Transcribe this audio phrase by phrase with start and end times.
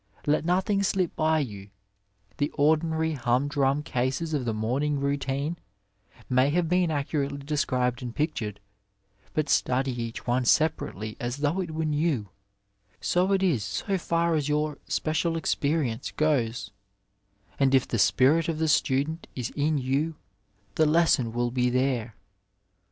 [0.25, 1.69] Let nothing slip by you;
[2.37, 5.59] the ordinary humdrum cases of the morning routine
[6.27, 8.59] may have been accurately described and pictured,
[9.35, 12.29] but study each one separately as though it were new—
[12.99, 16.71] so it is so far as your special experience goes;
[17.59, 20.15] and if the spirit of the student is in you
[20.77, 22.15] the lesson will be there.